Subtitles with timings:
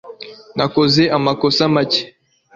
[0.57, 2.01] nakoze amakosa make